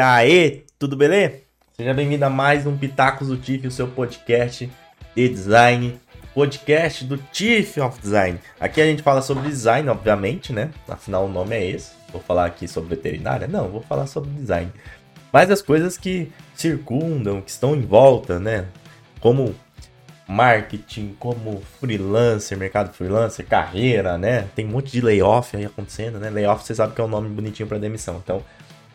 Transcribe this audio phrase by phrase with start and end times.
[0.00, 1.40] Aí, tudo beleza?
[1.76, 4.70] Seja bem-vindo a mais um Pitacos do TIF, o seu podcast
[5.16, 5.98] de design,
[6.32, 8.38] podcast do TIF of Design.
[8.60, 10.70] Aqui a gente fala sobre design, obviamente, né?
[10.88, 11.92] Afinal, o nome é esse.
[12.12, 13.48] Vou falar aqui sobre veterinária?
[13.48, 14.70] Não, vou falar sobre design.
[15.32, 18.66] Mas as coisas que circundam, que estão em volta, né?
[19.20, 19.52] Como
[20.28, 24.46] marketing, como freelancer, mercado freelancer, carreira, né?
[24.54, 26.30] Tem um monte de layoff aí acontecendo, né?
[26.30, 28.20] Layoff você sabe que é um nome bonitinho para demissão.
[28.22, 28.44] Então,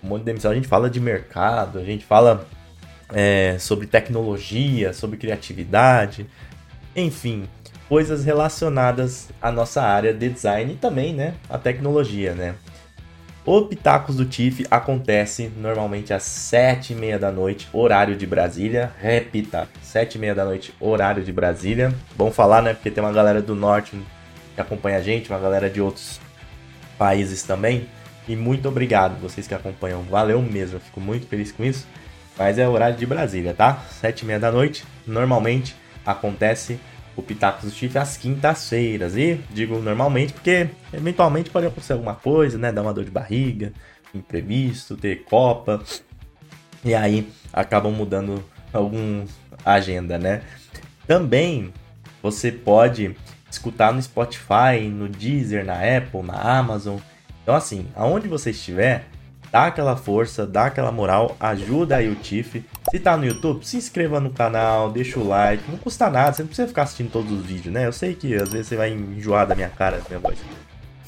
[0.04, 0.52] um monte de demissão.
[0.52, 2.48] A gente fala de mercado, a gente fala
[3.14, 6.28] é, sobre tecnologia, sobre criatividade,
[6.96, 7.48] enfim,
[7.88, 11.36] coisas relacionadas à nossa área de design e também, né?
[11.50, 12.56] A tecnologia, né?
[13.46, 18.94] O Pitacos do TIFF acontece normalmente às sete e meia da noite, horário de Brasília.
[19.02, 21.94] Repita, sete e meia da noite, horário de Brasília.
[22.16, 22.74] Bom falar, né?
[22.74, 24.00] Porque tem uma galera do norte
[24.56, 26.22] que acompanha a gente, uma galera de outros
[26.98, 27.86] países também.
[28.28, 30.02] E muito obrigado vocês que acompanham.
[30.04, 31.88] Valeu mesmo, fico muito feliz com isso.
[32.38, 33.84] Mas é horário de Brasília, tá?
[33.92, 36.80] Sete e meia da noite, normalmente acontece
[37.16, 39.16] o Pitacos do Chifre às quintas-feiras.
[39.16, 42.72] E digo normalmente porque eventualmente pode acontecer alguma coisa, né?
[42.72, 43.72] Dar uma dor de barriga,
[44.14, 45.84] imprevisto, ter Copa.
[46.84, 49.26] E aí acabam mudando algum
[49.64, 50.42] agenda, né?
[51.08, 51.74] Também
[52.22, 53.16] você pode
[53.50, 56.98] escutar no Spotify, no Deezer, na Apple, na Amazon.
[57.44, 59.06] Então assim, aonde você estiver,
[59.52, 62.66] dá aquela força, dá aquela moral, ajuda aí o Tiff.
[62.90, 66.42] Se tá no YouTube, se inscreva no canal, deixa o like, não custa nada, você
[66.42, 67.86] não precisa ficar assistindo todos os vídeos, né?
[67.86, 70.40] Eu sei que às vezes você vai enjoar da minha cara, da minha voz.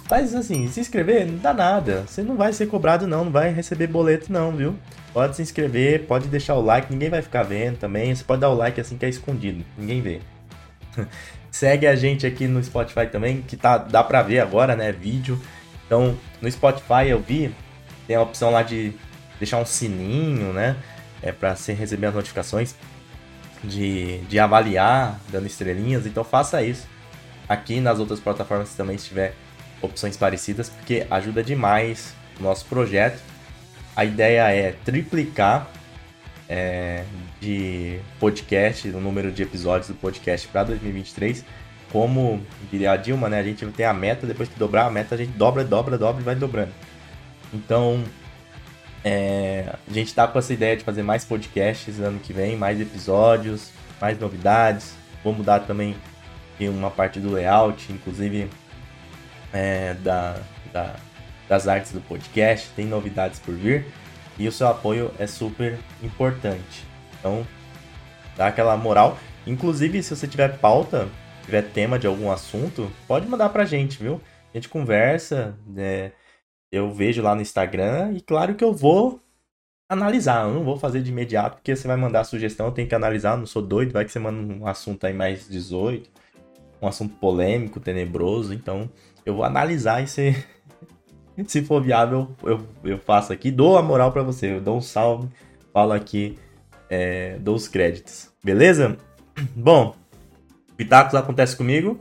[0.09, 2.03] Mas assim, se inscrever não dá nada.
[2.07, 4.75] Você não vai ser cobrado não, não vai receber boleto não, viu?
[5.11, 8.13] Pode se inscrever, pode deixar o like, ninguém vai ficar vendo também.
[8.13, 10.21] Você pode dar o like assim que é escondido, ninguém vê.
[11.49, 15.39] Segue a gente aqui no Spotify também, que tá dá pra ver agora, né, vídeo.
[15.85, 17.53] Então, no Spotify eu vi
[18.07, 18.93] tem a opção lá de
[19.39, 20.77] deixar um sininho, né?
[21.21, 22.75] É para você receber as notificações
[23.63, 26.05] de, de avaliar, dando estrelinhas.
[26.05, 26.87] Então faça isso.
[27.47, 29.33] Aqui nas outras plataformas também se tiver
[29.81, 33.21] opções parecidas, porque ajuda demais o nosso projeto.
[33.95, 35.67] A ideia é triplicar
[36.47, 37.03] é,
[37.39, 41.43] de podcast, o número de episódios do podcast para 2023.
[41.95, 43.39] Como diria a Dilma, né?
[43.39, 46.21] A gente tem a meta, depois que dobrar a meta, a gente dobra, dobra, dobra
[46.21, 46.73] e vai dobrando.
[47.53, 48.03] Então,
[49.01, 52.81] é, a gente tá com essa ideia de fazer mais podcasts ano que vem, mais
[52.81, 54.93] episódios, mais novidades.
[55.23, 55.95] Vou mudar também
[56.59, 58.49] uma parte do layout, inclusive
[59.53, 60.35] é, da,
[60.73, 60.97] da,
[61.47, 62.71] das artes do podcast.
[62.75, 63.85] Tem novidades por vir
[64.37, 66.83] e o seu apoio é super importante.
[67.17, 67.47] Então,
[68.35, 69.17] dá aquela moral.
[69.47, 71.07] Inclusive, se você tiver pauta,
[71.45, 74.19] tiver tema de algum assunto, pode mandar pra gente, viu?
[74.53, 76.11] A gente conversa, né?
[76.75, 79.21] eu vejo lá no Instagram e claro que eu vou
[79.87, 82.87] analisar, eu não vou fazer de imediato, porque você vai mandar a sugestão, eu tenho
[82.87, 86.09] que analisar, não sou doido, vai que você manda um assunto aí mais 18,
[86.81, 88.89] um assunto polêmico, tenebroso, então
[89.25, 90.35] eu vou analisar e se,
[91.47, 94.81] se for viável, eu, eu faço aqui, dou a moral para você, eu dou um
[94.81, 95.29] salve,
[95.71, 96.37] falo aqui,
[96.89, 98.97] é, dou os créditos, beleza?
[99.55, 99.95] Bom,
[100.77, 101.99] Pitacos acontece comigo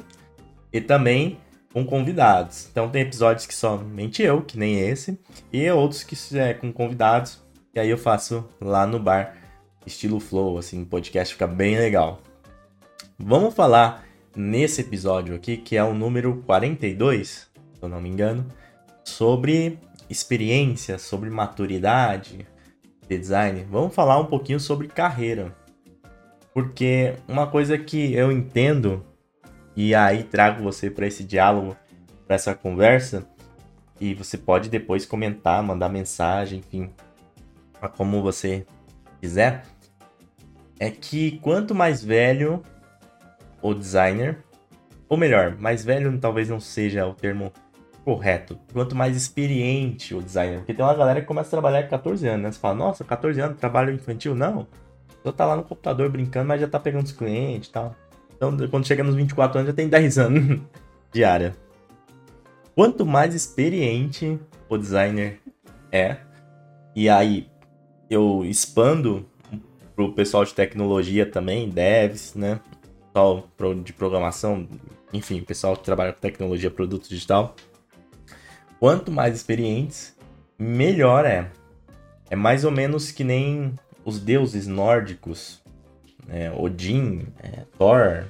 [0.72, 1.38] e também
[1.72, 2.68] com convidados.
[2.70, 5.18] Então tem episódios que somente eu, que nem esse,
[5.52, 7.42] e outros que é com convidados,
[7.74, 9.36] e aí eu faço lá no bar,
[9.84, 12.20] estilo flow, assim, podcast fica bem legal.
[13.18, 14.04] Vamos falar
[14.36, 17.48] nesse episódio aqui, que é o número 42, se
[17.82, 18.46] eu não me engano,
[19.04, 22.46] sobre experiência, sobre maturidade
[23.08, 23.66] de design.
[23.70, 25.54] Vamos falar um pouquinho sobre carreira.
[26.54, 29.04] Porque uma coisa que eu entendo
[29.76, 31.76] e aí trago você para esse diálogo,
[32.26, 33.26] para essa conversa.
[34.00, 36.90] E você pode depois comentar, mandar mensagem, enfim,
[37.96, 38.64] como você
[39.20, 39.64] quiser.
[40.78, 42.62] É que quanto mais velho
[43.60, 44.38] o designer,
[45.08, 47.52] ou melhor, mais velho talvez não seja o termo
[48.04, 48.58] correto.
[48.72, 50.58] Quanto mais experiente o designer.
[50.58, 52.52] Porque tem uma galera que começa a trabalhar com 14 anos, né?
[52.52, 54.34] Você fala, nossa, 14 anos, trabalho infantil?
[54.34, 54.66] Não.
[55.24, 57.96] Eu tá lá no computador brincando, mas já tá pegando os clientes e tal.
[58.36, 60.60] Então, quando chega nos 24 anos, já tem 10 anos
[61.10, 61.56] de área.
[62.74, 64.38] Quanto mais experiente
[64.68, 65.40] o designer
[65.90, 66.18] é,
[66.94, 67.48] e aí
[68.10, 69.24] eu expando
[69.94, 72.60] pro pessoal de tecnologia também, devs, né?
[73.12, 73.48] Pessoal
[73.82, 74.68] de programação,
[75.12, 77.54] enfim, pessoal que trabalha com tecnologia, produto digital.
[78.80, 80.16] Quanto mais experientes,
[80.58, 81.50] melhor é.
[82.28, 83.74] É mais ou menos que nem
[84.04, 85.62] os deuses nórdicos
[86.28, 88.24] é, Odin, é, Thor.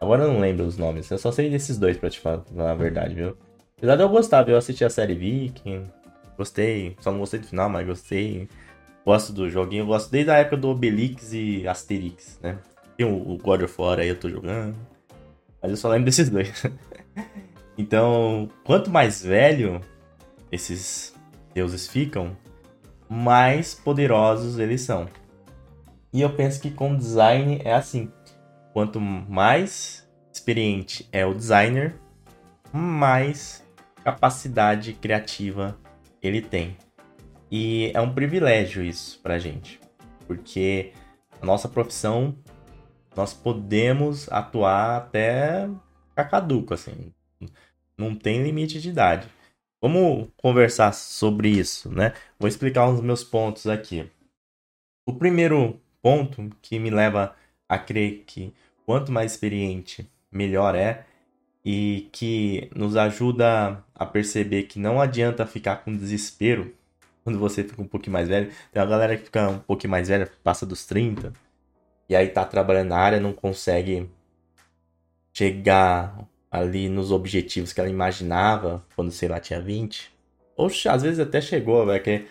[0.00, 2.74] Agora eu não lembro os nomes, eu só sei desses dois pra te falar a
[2.74, 3.36] verdade, viu?
[3.76, 5.86] Apesar de eu gostar, eu assisti a série Viking,
[6.40, 8.48] Gostei, só não gostei do final, mas gostei.
[9.04, 12.56] Gosto do joguinho, gosto desde a época do Obelix e Asterix, né?
[12.96, 14.74] Tem o God of War aí eu tô jogando.
[15.60, 16.50] Mas eu só lembro desses dois.
[17.76, 19.82] então, quanto mais velho
[20.50, 21.14] esses
[21.52, 22.34] deuses ficam,
[23.10, 25.08] mais poderosos eles são.
[26.12, 28.12] E eu penso que com design é assim.
[28.72, 31.96] Quanto mais experiente é o designer,
[32.72, 33.66] mais
[34.04, 35.76] capacidade criativa
[36.22, 36.76] ele tem.
[37.50, 39.80] E é um privilégio isso pra gente,
[40.28, 40.92] porque
[41.42, 42.36] a nossa profissão
[43.16, 45.68] nós podemos atuar até
[46.14, 47.12] cacaduco, assim.
[47.98, 49.26] Não tem limite de idade.
[49.82, 52.12] Vamos conversar sobre isso, né?
[52.38, 54.10] Vou explicar os meus pontos aqui.
[55.06, 57.34] O primeiro ponto que me leva
[57.68, 58.52] a crer que
[58.84, 61.06] quanto mais experiente, melhor é,
[61.64, 66.74] e que nos ajuda a perceber que não adianta ficar com desespero
[67.24, 68.50] quando você fica um pouquinho mais velho.
[68.72, 71.32] Tem uma galera que fica um pouquinho mais velha, passa dos 30,
[72.08, 74.10] e aí tá trabalhando na área, não consegue
[75.32, 80.12] chegar ali nos objetivos que ela imaginava quando, sei lá, tinha 20.
[80.56, 82.26] Ou às vezes até chegou, velho, que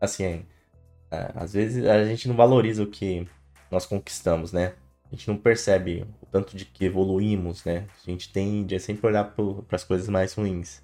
[0.00, 0.46] assim,
[1.10, 3.26] é, às vezes a gente não valoriza o que
[3.70, 4.74] nós conquistamos, né?
[5.10, 7.86] A gente não percebe o tanto de que evoluímos, né?
[8.06, 10.82] A gente tende a sempre olhar para as coisas mais ruins,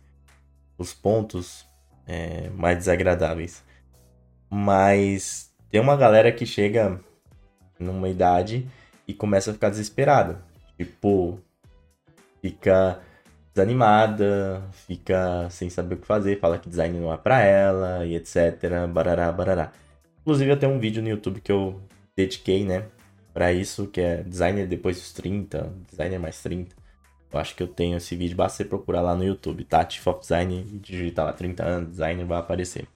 [0.79, 1.67] os pontos
[2.06, 3.62] é, mais desagradáveis.
[4.50, 7.00] Mas tem uma galera que chega
[7.79, 8.69] numa idade
[9.06, 10.43] e começa a ficar desesperada.
[10.77, 11.38] Tipo,
[12.44, 13.00] fica
[13.55, 18.14] desanimada, fica sem saber o que fazer, fala que design não é pra ela e
[18.17, 18.87] etc.
[18.93, 19.73] Barará, barará.
[20.20, 21.81] Inclusive tenho um vídeo no YouTube que eu
[22.14, 22.85] dediquei, né,
[23.32, 26.76] para isso, que é designer depois dos 30, designer mais 30.
[27.32, 29.88] Eu acho que eu tenho esse vídeo, basta você procurar lá no YouTube, tá?
[29.88, 32.87] Chief of Design, digitar lá 30 anos, designer vai aparecer.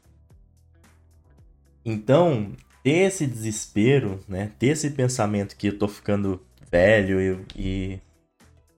[1.85, 2.53] Então,
[2.83, 4.53] ter esse desespero, né?
[4.59, 6.41] Ter esse pensamento que eu tô ficando
[6.71, 8.01] velho e, e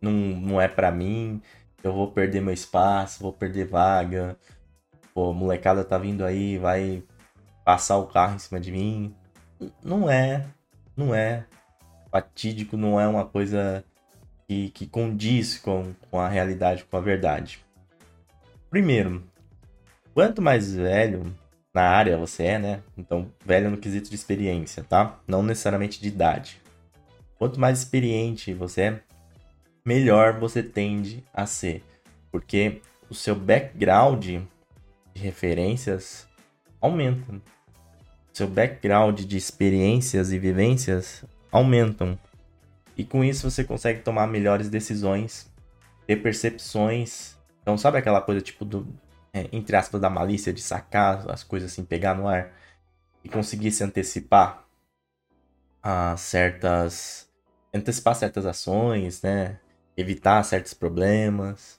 [0.01, 1.41] não, não é para mim,
[1.83, 4.37] eu vou perder meu espaço, vou perder vaga,
[5.15, 7.03] pô, molecada tá vindo aí, vai
[7.65, 9.15] passar o carro em cima de mim.
[9.83, 10.47] Não é,
[10.97, 11.47] não é
[12.11, 13.85] fatídico, não é uma coisa
[14.49, 17.65] que, que condiz com, com a realidade, com a verdade.
[18.69, 19.23] Primeiro,
[20.13, 21.35] quanto mais velho,
[21.73, 22.83] na área você é, né?
[22.97, 25.21] Então, velho no quesito de experiência, tá?
[25.27, 26.61] Não necessariamente de idade.
[27.39, 29.03] Quanto mais experiente você é,
[29.85, 31.85] melhor você tende a ser.
[32.31, 34.43] Porque o seu background de
[35.15, 36.29] referências
[36.81, 37.41] aumenta.
[38.33, 42.19] Seu background de experiências e vivências aumentam.
[42.97, 45.51] E com isso você consegue tomar melhores decisões,
[46.07, 47.37] ter percepções.
[47.63, 48.87] Então, sabe aquela coisa tipo do
[49.33, 52.53] é, entre aspas, da malícia de sacar as coisas assim, pegar no ar
[53.23, 54.65] e conseguir se antecipar
[55.83, 57.29] a certas.
[57.73, 59.59] antecipar certas ações, né?
[60.01, 61.79] Evitar certos problemas.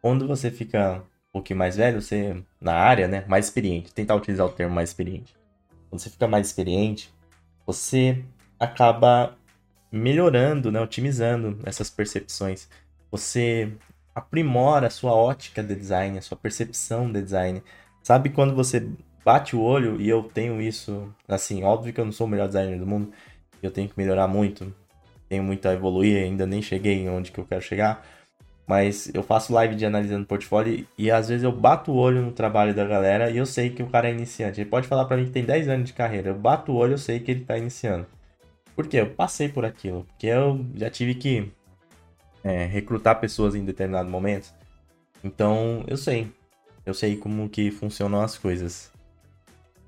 [0.00, 3.24] Quando você fica um pouquinho mais velho, você, na área, né?
[3.26, 5.34] Mais experiente, tentar utilizar o termo mais experiente.
[5.90, 7.12] Quando você fica mais experiente,
[7.66, 8.24] você
[8.60, 9.36] acaba
[9.90, 10.80] melhorando, né?
[10.80, 12.68] Otimizando essas percepções.
[13.10, 13.72] Você
[14.14, 17.62] aprimora a sua ótica de design, a sua percepção de design.
[18.02, 18.88] Sabe quando você
[19.24, 22.46] bate o olho e eu tenho isso, assim, óbvio que eu não sou o melhor
[22.46, 23.12] designer do mundo,
[23.62, 24.74] eu tenho que melhorar muito,
[25.32, 28.04] tenho muito a evoluir, ainda nem cheguei onde que eu quero chegar,
[28.66, 32.32] mas eu faço live de analisando portfólio e às vezes eu bato o olho no
[32.32, 34.60] trabalho da galera e eu sei que o cara é iniciante.
[34.60, 36.92] Ele pode falar para mim que tem 10 anos de carreira, eu bato o olho,
[36.92, 38.06] eu sei que ele tá iniciando.
[38.76, 38.98] Por quê?
[38.98, 41.50] Eu passei por aquilo, porque eu já tive que
[42.44, 44.52] é, recrutar pessoas em determinado momento.
[45.24, 46.30] Então, eu sei.
[46.84, 48.92] Eu sei como que funcionam as coisas.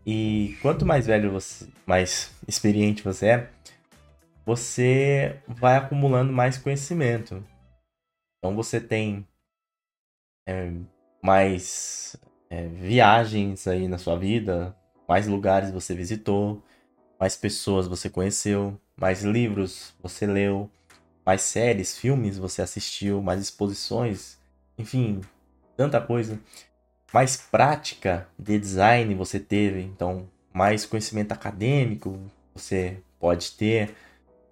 [0.07, 3.51] E quanto mais velho você, mais experiente você é,
[4.45, 7.45] você vai acumulando mais conhecimento.
[8.39, 9.27] Então você tem
[10.47, 10.71] é,
[11.23, 12.17] mais
[12.51, 14.77] é, viagens aí na sua vida,
[15.09, 16.63] mais lugares você visitou,
[17.19, 20.71] mais pessoas você conheceu, mais livros você leu,
[21.25, 24.39] mais séries, filmes você assistiu, mais exposições,
[24.77, 25.21] enfim,
[25.77, 26.39] tanta coisa.
[27.13, 32.21] Mais prática de design você teve, então mais conhecimento acadêmico
[32.55, 33.95] você pode ter,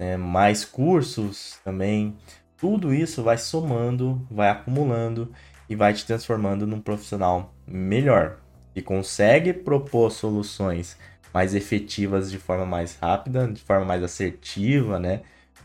[0.02, 0.16] né?
[0.16, 2.16] mais cursos também.
[2.56, 5.32] Tudo isso vai somando, vai acumulando
[5.68, 8.38] e vai te transformando num profissional melhor
[8.74, 10.96] e consegue propor soluções
[11.32, 15.22] mais efetivas de forma mais rápida, de forma mais assertiva, né?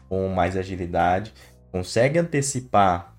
[0.07, 1.33] com mais agilidade,
[1.71, 3.13] consegue antecipar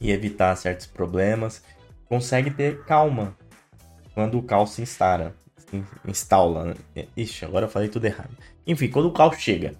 [0.00, 1.62] e evitar certos problemas,
[2.06, 3.36] consegue ter calma.
[4.14, 5.34] quando o caos se instala.
[6.04, 6.74] Instala.
[6.94, 7.06] Né?
[7.16, 8.36] Ixi, agora eu falei tudo errado.
[8.66, 9.74] Enfim, quando o caos chega.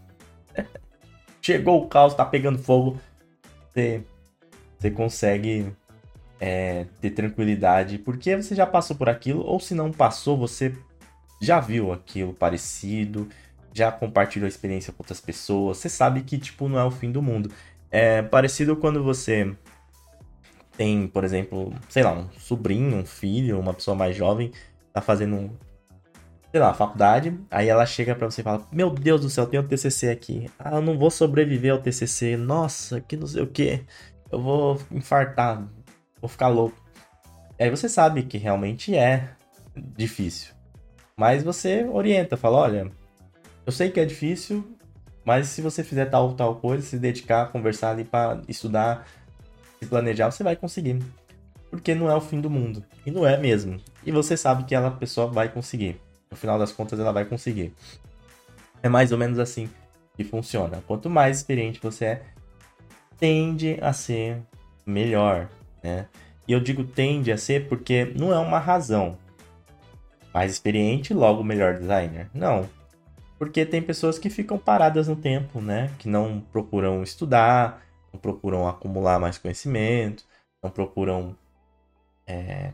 [1.42, 2.98] Chegou o caos, tá pegando fogo.
[3.72, 4.02] Você,
[4.78, 5.72] você consegue
[6.38, 7.98] é, ter tranquilidade.
[7.98, 9.42] Porque você já passou por aquilo.
[9.44, 10.74] Ou se não passou, você
[11.40, 13.28] já viu aquilo parecido.
[13.72, 15.78] Já compartilhou a experiência com outras pessoas.
[15.78, 17.50] Você sabe que, tipo, não é o fim do mundo.
[17.90, 19.54] É parecido quando você
[20.80, 24.50] tem, por exemplo, sei lá, um sobrinho, um filho, uma pessoa mais jovem,
[24.94, 25.50] tá fazendo,
[26.50, 29.60] sei lá, faculdade, aí ela chega para você e fala: Meu Deus do céu, tem
[29.60, 30.50] o TCC aqui.
[30.58, 32.36] Ah, eu não vou sobreviver ao TCC.
[32.36, 33.84] Nossa, que não sei o que.
[34.30, 35.66] Eu vou infartar,
[36.20, 36.76] vou ficar louco.
[37.58, 39.30] Aí você sabe que realmente é
[39.76, 40.54] difícil.
[41.16, 42.90] Mas você orienta, fala: Olha,
[43.64, 44.76] eu sei que é difícil,
[45.24, 49.06] mas se você fizer tal tal coisa, se dedicar, conversar ali para estudar,
[49.78, 50.98] se planejar, você vai conseguir.
[51.70, 52.84] Porque não é o fim do mundo.
[53.06, 53.78] E não é mesmo.
[54.04, 56.00] E você sabe que ela pessoa vai conseguir.
[56.30, 57.74] No final das contas, ela vai conseguir.
[58.82, 59.68] É mais ou menos assim
[60.16, 60.82] que funciona.
[60.86, 62.22] Quanto mais experiente você é,
[63.18, 64.42] tende a ser
[64.86, 65.48] melhor,
[65.82, 66.06] né?
[66.46, 69.16] E eu digo tende a ser porque não é uma razão.
[70.32, 72.28] Mais experiente, logo melhor designer.
[72.32, 72.68] Não.
[73.38, 75.90] Porque tem pessoas que ficam paradas no tempo, né?
[75.98, 77.82] Que não procuram estudar,
[78.12, 80.24] não procuram acumular mais conhecimento,
[80.62, 81.36] não procuram
[82.26, 82.72] é,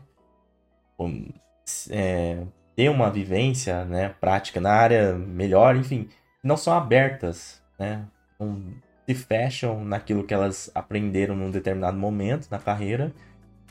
[1.89, 2.43] é,
[2.77, 6.07] ter uma vivência né, prática na área melhor, enfim,
[6.43, 8.05] não são abertas, né?
[8.39, 8.61] Não
[9.07, 13.11] se fecham naquilo que elas aprenderam num determinado momento na carreira,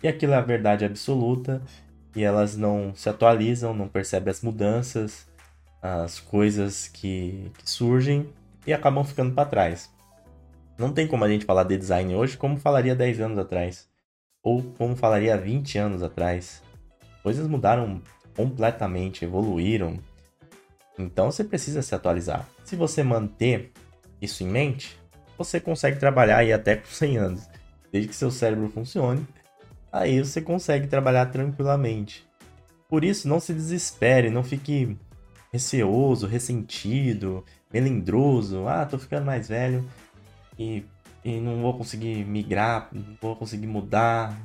[0.03, 1.63] e aquilo é a verdade absoluta,
[2.17, 5.29] e elas não se atualizam, não percebem as mudanças,
[5.81, 8.29] as coisas que, que surgem
[8.67, 9.89] e acabam ficando para trás.
[10.77, 13.89] Não tem como a gente falar de design hoje como falaria 10 anos atrás.
[14.43, 16.63] Ou como falaria 20 anos atrás.
[17.23, 18.03] Coisas mudaram
[18.37, 19.99] completamente, evoluíram.
[20.99, 22.47] Então você precisa se atualizar.
[22.65, 23.73] Se você manter
[24.21, 24.99] isso em mente,
[25.37, 27.49] você consegue trabalhar aí até com 100 anos.
[27.91, 29.27] Desde que seu cérebro funcione,
[29.91, 32.27] aí você consegue trabalhar tranquilamente.
[32.89, 34.97] Por isso, não se desespere, não fique
[35.53, 38.67] receoso, ressentido, melindroso.
[38.69, 39.85] Ah, tô ficando mais velho
[40.59, 40.85] e,
[41.25, 44.37] e não vou conseguir migrar, não vou conseguir mudar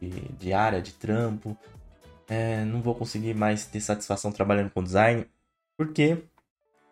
[0.00, 1.56] de, de área, de trampo.
[2.30, 5.26] É, não vou conseguir mais ter satisfação trabalhando com design.
[5.76, 6.18] Porque,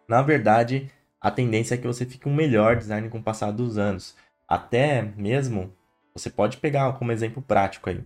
[0.06, 0.90] na verdade,
[1.20, 4.14] a tendência é que você fique um melhor design com o passar dos anos.
[4.46, 5.72] Até mesmo,
[6.12, 8.04] você pode pegar como exemplo prático aí.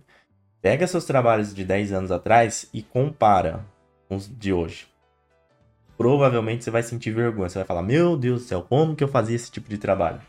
[0.61, 3.65] Pega seus trabalhos de 10 anos atrás e compara
[4.07, 4.93] com os de hoje
[6.03, 7.49] provavelmente você vai sentir vergonha.
[7.49, 10.19] Você vai falar: Meu Deus do céu, como que eu fazia esse tipo de trabalho?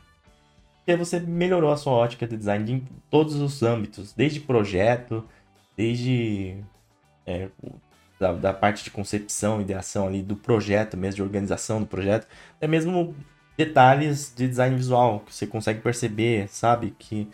[0.76, 5.24] Porque você melhorou a sua ótica de design em todos os âmbitos, desde projeto,
[5.76, 6.62] desde
[7.26, 7.48] é,
[8.18, 12.26] da, da, parte de concepção, ideação ali do projeto, mesmo de organização do projeto,
[12.56, 13.14] até mesmo
[13.56, 16.94] detalhes de design visual que você consegue perceber, sabe?
[16.98, 17.28] Que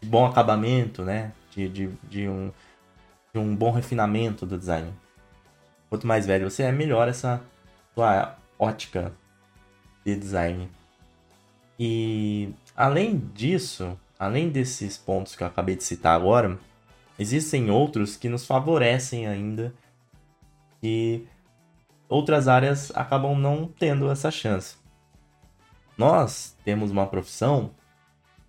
[0.00, 1.32] de bom acabamento, né?
[1.50, 2.52] De, de, de, um,
[3.32, 4.92] de um bom refinamento do design.
[5.88, 7.42] Quanto mais velho você é, melhor essa
[7.94, 9.12] sua ótica
[10.04, 10.68] de design.
[11.78, 16.58] E além disso, além desses pontos que eu acabei de citar agora,
[17.18, 19.74] existem outros que nos favorecem ainda
[20.82, 21.26] e
[22.08, 24.76] outras áreas acabam não tendo essa chance.
[25.96, 27.70] Nós temos uma profissão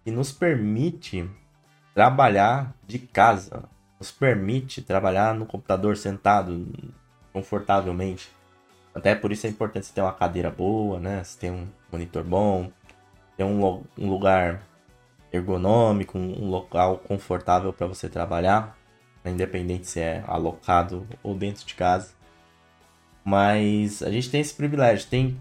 [0.04, 1.30] que nos permite
[1.94, 3.64] trabalhar de casa,
[4.00, 6.68] nos permite trabalhar no computador sentado
[7.34, 8.30] confortavelmente.
[8.94, 11.24] Até por isso é importante você ter uma cadeira boa, né?
[11.24, 12.72] Você ter um monitor bom,
[13.36, 14.62] ter um, um lugar
[15.32, 18.78] ergonômico, um, local confortável para você trabalhar,
[19.24, 19.32] né?
[19.32, 22.12] independente se é alocado ou dentro de casa.
[23.24, 25.40] Mas a gente tem esse privilégio, tem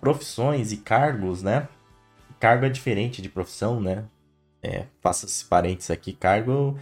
[0.00, 1.68] profissões e cargos, né?
[2.38, 4.04] Cargo é diferente de profissão, né?
[4.62, 6.78] É, faça esse parênteses aqui, cargo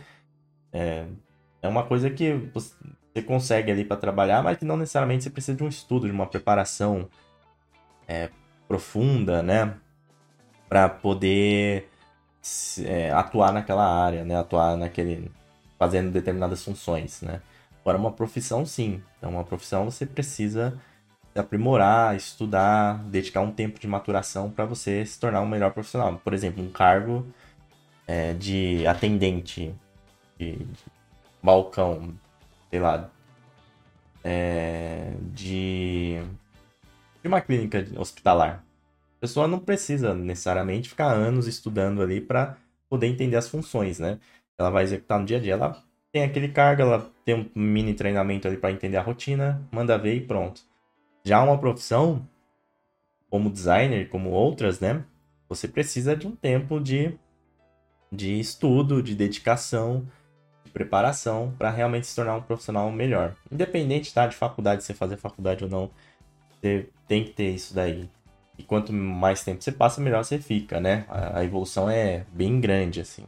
[0.72, 1.06] é,
[1.62, 5.56] é uma coisa que você consegue ali para trabalhar, mas que não necessariamente você precisa
[5.56, 7.08] de um estudo, de uma preparação
[8.06, 8.30] é,
[8.66, 9.74] profunda, né?
[10.68, 11.89] Para poder
[12.84, 14.36] é, atuar naquela área, né?
[14.36, 15.30] Atuar naquele.
[15.78, 17.40] fazendo determinadas funções, né?
[17.80, 19.02] Agora, uma profissão, sim.
[19.18, 20.78] Então, uma profissão você precisa
[21.34, 26.20] aprimorar, estudar, dedicar um tempo de maturação para você se tornar um melhor profissional.
[26.22, 27.26] Por exemplo, um cargo
[28.06, 29.74] é, de atendente
[30.38, 30.66] de, de
[31.42, 32.14] balcão
[32.70, 33.10] sei lá,
[34.22, 36.22] é, de,
[37.20, 38.64] de uma clínica hospitalar.
[39.20, 42.56] Pessoa não precisa necessariamente ficar anos estudando ali para
[42.88, 44.18] poder entender as funções, né?
[44.58, 47.94] Ela vai executar no dia a dia, ela tem aquele cargo, ela tem um mini
[47.94, 50.62] treinamento ali para entender a rotina, manda ver e pronto.
[51.22, 52.26] Já uma profissão,
[53.28, 55.04] como designer, como outras, né?
[55.48, 57.14] Você precisa de um tempo de,
[58.10, 60.06] de estudo, de dedicação,
[60.64, 63.36] de preparação para realmente se tornar um profissional melhor.
[63.52, 65.90] Independente tá, de faculdade, você fazer faculdade ou não,
[66.50, 68.08] você tem que ter isso daí.
[68.60, 71.06] E quanto mais tempo você passa, melhor você fica, né?
[71.08, 73.24] A, evolução é bem grande, assim.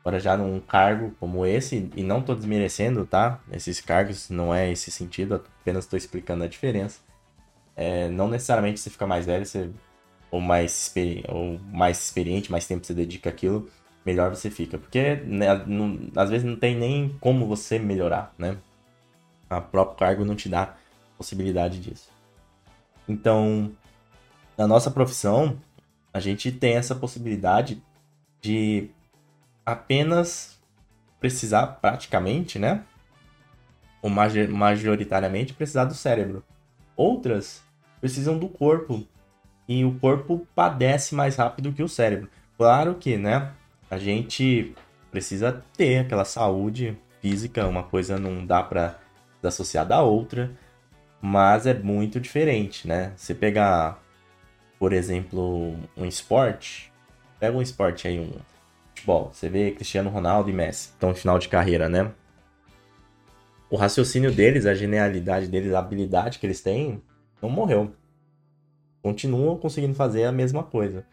[0.00, 3.40] Agora já num cargo como esse, e não tô desmerecendo, tá?
[3.50, 7.00] Esses cargos não é esse sentido, apenas estou explicando a diferença.
[7.74, 9.68] É, não necessariamente você fica mais velho, você,
[10.30, 10.94] ou, mais
[11.28, 13.68] ou mais experiente, mais tempo você dedica aquilo,
[14.06, 14.78] melhor você fica.
[14.78, 18.56] Porque né, não, às vezes não tem nem como você melhorar, né?
[19.50, 20.76] A próprio cargo não te dá
[21.16, 22.08] possibilidade disso.
[23.08, 23.72] Então,
[24.58, 25.56] na nossa profissão,
[26.12, 27.80] a gente tem essa possibilidade
[28.40, 28.90] de
[29.64, 30.58] apenas
[31.20, 32.82] precisar praticamente, né?
[34.02, 36.42] Ou majoritariamente precisar do cérebro.
[36.96, 37.62] Outras
[38.00, 39.06] precisam do corpo.
[39.68, 42.28] E o corpo padece mais rápido que o cérebro.
[42.56, 43.52] Claro que, né?
[43.88, 44.74] A gente
[45.10, 48.98] precisa ter aquela saúde física, uma coisa não dá para
[49.42, 50.50] associar da outra,
[51.20, 53.12] mas é muito diferente, né?
[53.16, 54.02] Você pegar,
[54.78, 56.92] por exemplo, um esporte,
[57.40, 58.32] pega um esporte aí, um
[58.94, 62.12] futebol, você vê Cristiano Ronaldo e Messi, estão em final de carreira, né?
[63.70, 67.02] O raciocínio deles, a genialidade deles, a habilidade que eles têm,
[67.42, 67.92] não morreu.
[69.02, 71.04] Continuam conseguindo fazer a mesma coisa.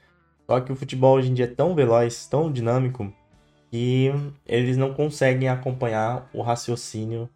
[0.45, 3.11] Só que o futebol hoje em dia é tão veloz, tão dinâmico,
[3.69, 4.11] que
[4.45, 7.29] eles não conseguem acompanhar o raciocínio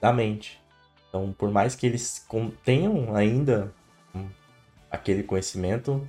[0.00, 0.60] da mente.
[1.08, 2.26] Então, por mais que eles
[2.64, 3.72] tenham ainda
[4.90, 6.06] aquele conhecimento,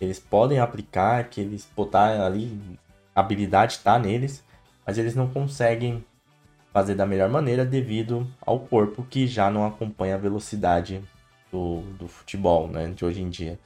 [0.00, 2.78] eles podem aplicar, que eles botar ali,
[3.14, 4.44] a habilidade está neles,
[4.86, 6.04] mas eles não conseguem
[6.72, 11.02] fazer da melhor maneira devido ao corpo que já não acompanha a velocidade
[11.50, 13.58] do, do futebol, né, de hoje em dia.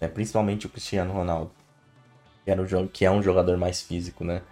[0.00, 1.52] É, principalmente o Cristiano Ronaldo
[2.44, 4.42] que, era o, que é um jogador mais físico, né?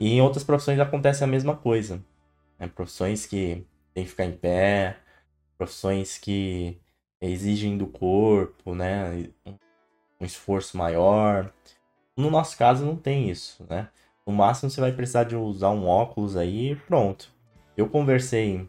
[0.00, 2.02] E em outras profissões acontece a mesma coisa.
[2.58, 2.66] Né?
[2.66, 4.96] Profissões que tem que ficar em pé,
[5.56, 6.76] profissões que
[7.30, 9.28] exigem do corpo, né?
[10.20, 11.52] Um esforço maior.
[12.16, 13.88] No nosso caso não tem isso, né?
[14.26, 17.30] No máximo você vai precisar de usar um óculos aí e pronto.
[17.76, 18.68] Eu conversei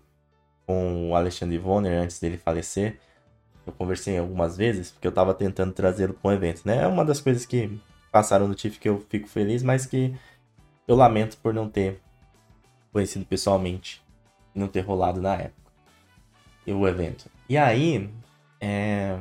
[0.66, 3.00] com o Alexandre Vonner antes dele falecer.
[3.66, 6.84] Eu conversei algumas vezes porque eu estava tentando trazê-lo para um evento, né?
[6.84, 7.80] É uma das coisas que
[8.12, 10.16] passaram no TIFF que eu fico feliz, mas que
[10.88, 12.02] eu lamento por não ter
[12.92, 14.04] conhecido pessoalmente
[14.54, 15.66] e não ter rolado na época
[16.74, 17.30] o evento.
[17.48, 18.10] E aí,
[18.60, 19.18] é,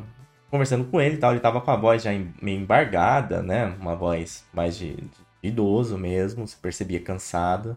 [0.51, 3.67] conversando com ele tal, ele tava com a voz já meio embargada, né?
[3.81, 5.09] Uma voz mais de, de
[5.43, 7.77] idoso mesmo, se percebia cansado.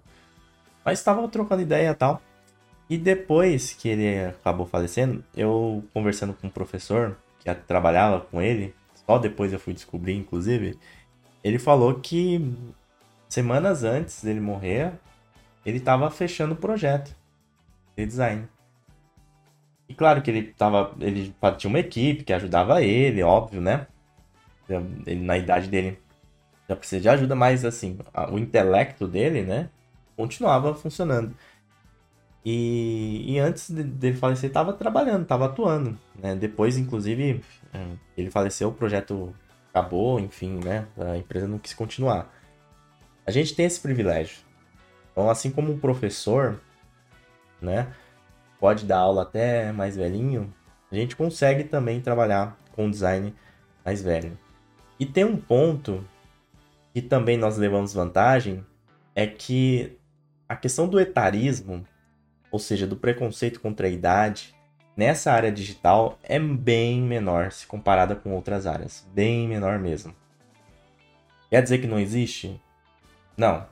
[0.85, 2.21] Mas estava trocando ideia e tal.
[2.89, 8.73] E depois que ele acabou falecendo, eu conversando com um professor que trabalhava com ele,
[9.05, 10.77] só depois eu fui descobrir, inclusive,
[11.43, 12.53] ele falou que
[13.27, 14.93] semanas antes dele morrer,
[15.65, 17.13] ele estava fechando o projeto
[17.95, 18.47] de design.
[19.89, 20.93] E claro que ele tava.
[20.99, 23.87] Ele tinha uma equipe que ajudava ele, óbvio, né?
[25.05, 25.99] Ele, na idade dele
[26.67, 27.97] já precisa de ajuda, mas assim,
[28.29, 29.69] o intelecto dele, né?
[30.15, 31.33] Continuava funcionando.
[32.43, 35.97] E, e antes dele falecer, estava trabalhando, estava atuando.
[36.15, 36.35] Né?
[36.35, 37.41] Depois, inclusive,
[37.73, 39.33] é, ele faleceu, o projeto
[39.69, 40.87] acabou, enfim, né?
[40.97, 42.33] A empresa não quis continuar.
[43.25, 44.37] A gente tem esse privilégio.
[45.11, 46.59] Então, assim como um professor,
[47.61, 47.87] né,
[48.59, 50.53] pode dar aula até mais velhinho,
[50.91, 53.33] a gente consegue também trabalhar com design
[53.83, 54.37] mais velho.
[54.99, 56.03] E tem um ponto
[56.93, 58.65] que também nós levamos vantagem,
[59.13, 59.97] é que
[60.47, 61.85] a questão do etarismo,
[62.51, 64.55] ou seja, do preconceito contra a idade,
[64.95, 69.07] nessa área digital é bem menor se comparada com outras áreas.
[69.13, 70.15] Bem menor mesmo.
[71.49, 72.59] Quer dizer que não existe?
[73.37, 73.67] Não.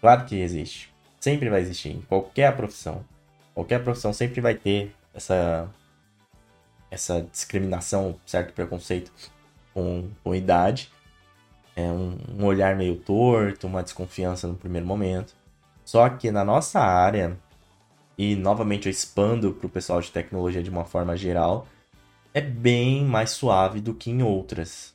[0.00, 0.94] Claro que existe.
[1.18, 1.90] Sempre vai existir.
[1.90, 3.04] Em qualquer profissão.
[3.56, 5.66] Qualquer profissão sempre vai ter essa,
[6.90, 9.10] essa discriminação, certo preconceito
[9.72, 10.92] com, com idade.
[11.74, 15.34] É um, um olhar meio torto, uma desconfiança no primeiro momento.
[15.86, 17.38] Só que na nossa área,
[18.18, 21.66] e novamente eu expando para o pessoal de tecnologia de uma forma geral,
[22.34, 24.94] é bem mais suave do que em outras.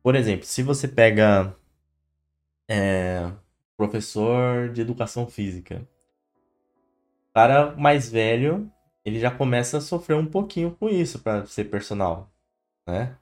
[0.00, 1.52] Por exemplo, se você pega
[2.70, 3.28] é,
[3.76, 5.84] professor de educação física,
[7.38, 8.68] cara mais velho,
[9.04, 12.28] ele já começa a sofrer um pouquinho com isso para ser personal,
[12.84, 13.16] né?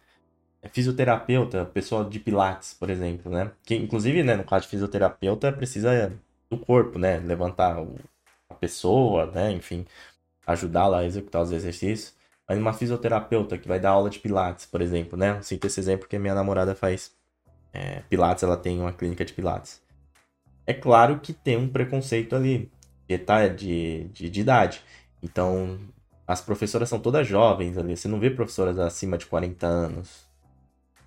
[0.63, 3.53] É fisioterapeuta, pessoal de pilates, por exemplo, né?
[3.63, 6.11] Que inclusive, né, no caso de fisioterapeuta, precisa
[6.49, 7.19] do corpo, né?
[7.19, 7.77] Levantar
[8.49, 9.53] a pessoa, né?
[9.53, 9.85] Enfim,
[10.47, 12.15] ajudá-la a executar os exercícios.
[12.49, 15.43] Mas uma fisioterapeuta que vai dar aula de pilates, por exemplo, né?
[15.43, 17.15] Sinto esse exemplo porque minha namorada faz
[17.73, 19.83] é, pilates, ela tem uma clínica de pilates.
[20.67, 22.71] É claro que tem um preconceito ali
[23.09, 23.19] de,
[23.55, 24.83] de, de, de idade.
[25.23, 25.79] Então,
[26.27, 27.97] as professoras são todas jovens ali.
[27.97, 30.27] Você não vê professoras acima de 40 anos.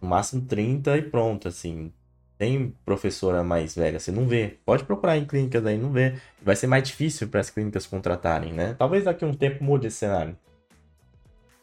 [0.02, 1.92] No máximo 30 e pronto, assim.
[2.38, 4.58] Tem professora mais velha, você não vê.
[4.66, 6.16] Pode procurar em clínicas aí, não vê.
[6.42, 8.76] Vai ser mais difícil para as clínicas contratarem, né?
[8.80, 10.38] Talvez daqui a um tempo mude esse cenário.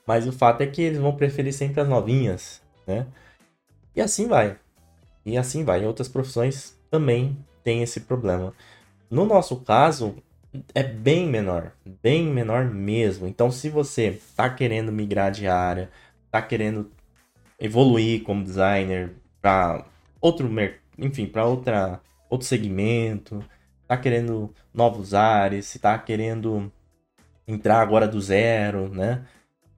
[0.07, 3.07] Mas o fato é que eles vão preferir sempre as novinhas, né?
[3.95, 4.59] E assim vai.
[5.25, 5.83] E assim vai.
[5.83, 8.53] Em outras profissões também tem esse problema.
[9.11, 10.17] No nosso caso,
[10.75, 13.27] é bem menor, bem menor mesmo.
[13.27, 15.91] Então, se você está querendo migrar de área,
[16.27, 16.91] está querendo
[17.59, 19.85] evoluir como designer para
[20.21, 20.51] outro,
[20.99, 23.45] enfim, para outra outro segmento,
[23.83, 26.73] está querendo novos ares, se está querendo
[27.47, 29.25] entrar agora do zero, né?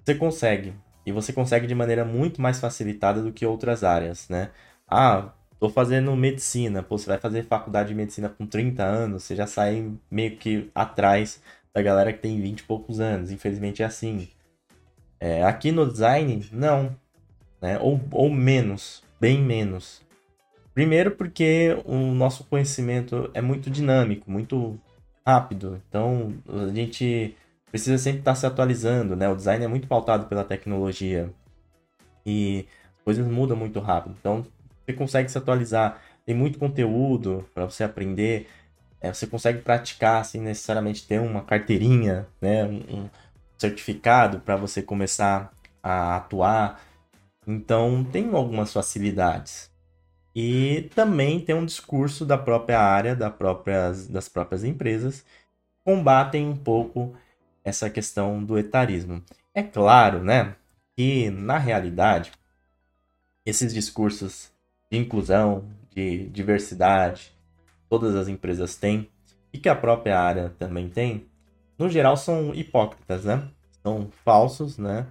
[0.05, 0.75] Você consegue.
[1.05, 4.51] E você consegue de maneira muito mais facilitada do que outras áreas, né?
[4.87, 6.83] Ah, Tô fazendo medicina.
[6.83, 10.71] Pô, você vai fazer faculdade de medicina com 30 anos, você já sai meio que
[10.75, 11.43] atrás
[11.75, 13.31] da galera que tem 20 e poucos anos.
[13.31, 14.29] Infelizmente é assim.
[15.21, 16.97] É, aqui no design, não.
[17.61, 17.79] Né?
[17.81, 20.03] Ou, ou menos, bem menos.
[20.73, 24.79] Primeiro porque o nosso conhecimento é muito dinâmico, muito
[25.27, 25.83] rápido.
[25.89, 27.37] Então a gente
[27.69, 29.29] precisa sempre estar se atualizando, né?
[29.29, 31.31] O design é muito pautado pela tecnologia.
[32.25, 32.65] E
[32.97, 34.15] as coisas mudam muito rápido.
[34.21, 34.47] Então
[34.89, 36.01] você consegue se atualizar.
[36.25, 38.49] Tem muito conteúdo para você aprender.
[39.01, 42.65] É, você consegue praticar sem necessariamente ter uma carteirinha, né?
[42.65, 43.09] um,
[43.59, 46.81] certificado para você começar a atuar.
[47.47, 49.71] Então tem algumas facilidades.
[50.35, 55.25] E também tem um discurso da própria área, da próprias, das próprias empresas,
[55.85, 57.15] combatem um pouco
[57.65, 59.23] essa questão do etarismo.
[59.53, 60.55] É claro, né,
[60.97, 62.31] que na realidade
[63.45, 64.53] esses discursos
[64.91, 67.33] de inclusão, de diversidade,
[67.89, 69.09] todas as empresas têm,
[69.53, 71.27] e que a própria área também tem,
[71.79, 73.49] no geral são hipócritas, né?
[73.83, 75.07] São falsos, né?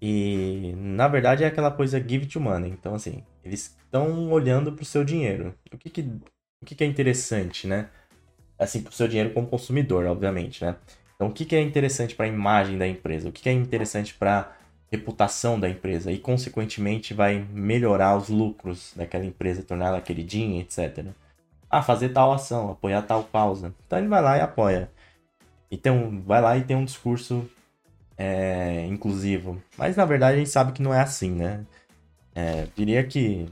[0.00, 2.70] E na verdade é aquela coisa give to money.
[2.70, 5.54] Então, assim, eles estão olhando para o seu dinheiro.
[5.72, 6.00] O que, que,
[6.62, 7.90] o que, que é interessante, né?
[8.58, 10.76] Assim, para o seu dinheiro como consumidor, obviamente, né?
[11.14, 13.28] Então, o que, que é interessante para a imagem da empresa?
[13.28, 14.56] O que, que é interessante para
[14.90, 21.06] reputação da empresa e, consequentemente, vai melhorar os lucros daquela empresa, torná-la queridinha, etc.
[21.68, 23.74] Ah, fazer tal ação, apoiar tal causa.
[23.86, 24.90] Então ele vai lá e apoia.
[25.70, 27.48] E um, vai lá e tem um discurso
[28.18, 29.62] é, inclusivo.
[29.78, 31.64] Mas na verdade a gente sabe que não é assim, né?
[32.34, 33.48] É, diria que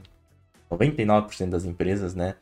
[0.69, 2.35] 99% das empresas, né,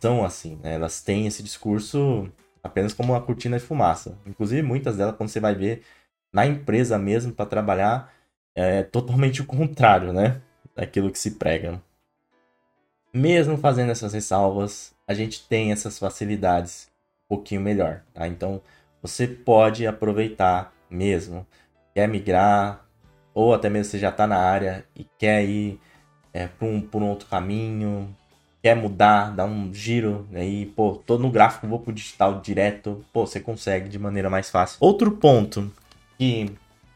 [0.00, 0.74] são assim, né?
[0.74, 2.30] Elas têm esse discurso
[2.62, 4.16] apenas como uma cortina de fumaça.
[4.26, 5.82] Inclusive, muitas delas, quando você vai ver
[6.32, 8.12] na empresa mesmo para trabalhar
[8.54, 10.40] é totalmente o contrário, né?
[10.74, 11.80] Daquilo que se prega.
[13.12, 16.88] Mesmo fazendo essas ressalvas, a gente tem essas facilidades
[17.26, 18.26] um pouquinho melhor, tá?
[18.26, 18.60] Então,
[19.02, 21.46] você pode aproveitar mesmo.
[21.94, 22.86] Quer migrar,
[23.34, 25.78] ou até mesmo você já está na área e quer ir
[26.32, 28.14] é, por, um, por um outro caminho,
[28.62, 30.46] quer mudar, dar um giro, né?
[30.46, 34.48] e pô, tô no gráfico, vou pro digital direto, pô, você consegue de maneira mais
[34.48, 34.78] fácil.
[34.80, 35.70] Outro ponto
[36.22, 36.54] que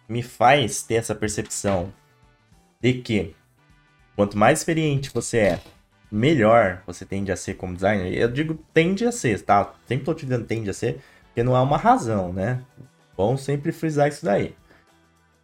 [0.09, 1.93] me faz ter essa percepção
[2.81, 3.35] de que
[4.15, 5.61] quanto mais experiente você é,
[6.12, 8.17] melhor você tende a ser como designer.
[8.17, 9.75] Eu digo tende a ser, tá?
[9.85, 12.62] Sempre tô te tende a ser, porque não há uma razão, né?
[13.17, 14.55] Bom sempre frisar isso daí.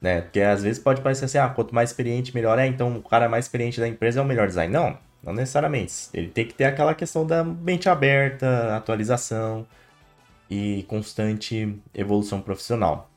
[0.01, 0.21] Né?
[0.21, 3.29] Porque às vezes pode parecer assim, ah, quanto mais experiente, melhor é, então o cara
[3.29, 4.73] mais experiente da empresa é o melhor design.
[4.73, 6.09] Não, não necessariamente.
[6.15, 9.67] Ele tem que ter aquela questão da mente aberta, atualização
[10.49, 13.12] e constante evolução profissional.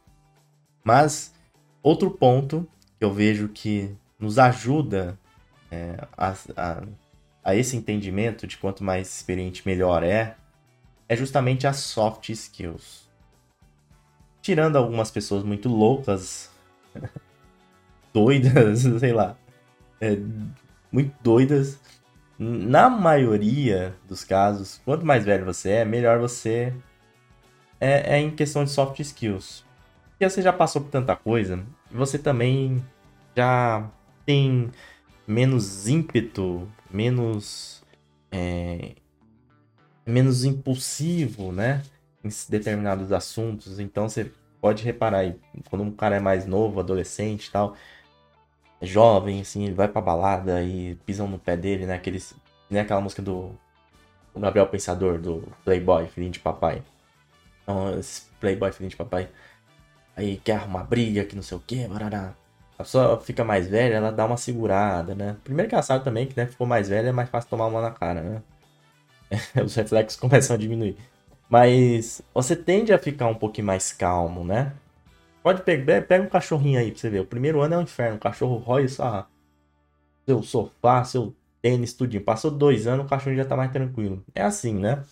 [0.85, 1.33] Mas
[1.81, 2.69] outro ponto
[2.99, 5.17] que eu vejo que nos ajuda
[5.71, 6.83] é, a, a,
[7.43, 10.37] a, esse entendimento de quanto mais experiente melhor é,
[11.09, 13.09] é justamente as soft skills.
[14.43, 16.51] Tirando algumas pessoas muito loucas,
[18.13, 19.35] doidas, sei lá,
[19.99, 20.19] é,
[20.91, 21.79] muito doidas,
[22.37, 26.71] na maioria dos casos, quanto mais velho você é, melhor você
[27.79, 29.64] é, é em questão de soft skills.
[30.15, 32.84] Porque você já passou por tanta coisa, você também
[33.36, 33.91] já
[34.25, 34.71] tem
[35.28, 37.84] menos ímpeto, menos.
[38.32, 38.95] É,
[40.06, 41.82] menos impulsivo, né?
[42.23, 43.80] Em determinados assuntos.
[43.80, 47.75] Então você pode reparar aí, quando um cara é mais novo, adolescente e tal,
[48.82, 51.95] é jovem, assim, ele vai pra balada e pisam no pé dele, né?
[51.95, 52.34] Aqueles,
[52.69, 52.82] né?
[52.82, 53.51] Aquela música do
[54.36, 56.84] Gabriel Pensador do Playboy, filhinho de papai.
[57.63, 59.30] Então, esse Playboy, filhinho de papai.
[60.15, 62.34] Aí quer arrumar briga, que não sei o que, barará.
[62.78, 65.38] A pessoa fica mais velha, ela dá uma segurada, né?
[65.43, 67.82] Primeiro que ela sabe também que, né, ficou mais velha, é mais fácil tomar uma
[67.82, 68.41] na cara, né?
[69.63, 70.97] Os reflexos começam a diminuir.
[71.49, 74.73] Mas você tende a ficar um pouquinho mais calmo, né?
[75.43, 77.19] Pode pegar, pega um cachorrinho aí pra você ver.
[77.19, 78.17] O primeiro ano é um inferno.
[78.17, 79.28] O cachorro rói só
[80.25, 82.23] seu sofá, seu tênis, tudinho.
[82.23, 84.23] Passou dois anos, o cachorro já tá mais tranquilo.
[84.34, 85.04] É assim, né?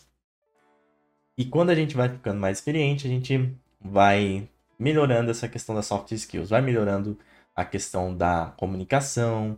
[1.38, 5.86] E quando a gente vai ficando mais experiente, a gente vai melhorando essa questão das
[5.86, 7.18] soft skills, vai melhorando
[7.56, 9.58] a questão da comunicação,